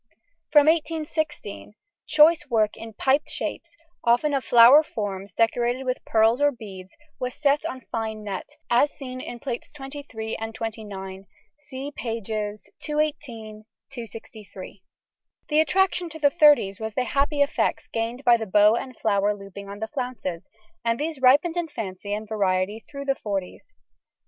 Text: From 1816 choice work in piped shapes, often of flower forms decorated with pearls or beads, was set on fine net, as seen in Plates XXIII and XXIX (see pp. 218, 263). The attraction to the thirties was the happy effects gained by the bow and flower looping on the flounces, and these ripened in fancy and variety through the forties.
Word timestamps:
From 0.49 0.65
1816 0.65 1.75
choice 2.07 2.47
work 2.49 2.75
in 2.75 2.93
piped 2.93 3.29
shapes, 3.29 3.75
often 4.03 4.33
of 4.33 4.43
flower 4.43 4.81
forms 4.81 5.35
decorated 5.35 5.83
with 5.85 6.03
pearls 6.05 6.41
or 6.41 6.51
beads, 6.51 6.93
was 7.19 7.35
set 7.35 7.63
on 7.67 7.85
fine 7.91 8.23
net, 8.23 8.49
as 8.67 8.89
seen 8.89 9.21
in 9.21 9.39
Plates 9.39 9.67
XXIII 9.77 10.35
and 10.39 10.55
XXIX 10.55 11.27
(see 11.59 11.91
pp. 11.91 12.59
218, 12.81 13.65
263). 13.91 14.81
The 15.49 15.59
attraction 15.61 16.09
to 16.09 16.17
the 16.17 16.31
thirties 16.31 16.79
was 16.79 16.95
the 16.95 17.03
happy 17.05 17.43
effects 17.43 17.85
gained 17.85 18.23
by 18.23 18.37
the 18.37 18.47
bow 18.47 18.75
and 18.75 18.97
flower 18.97 19.35
looping 19.37 19.69
on 19.69 19.77
the 19.77 19.87
flounces, 19.87 20.49
and 20.83 20.99
these 20.99 21.21
ripened 21.21 21.55
in 21.57 21.67
fancy 21.67 22.11
and 22.11 22.27
variety 22.27 22.79
through 22.89 23.05
the 23.05 23.13
forties. 23.13 23.71